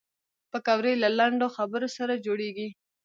[0.51, 2.67] پکورې له لنډو خبرو سره جوړېږي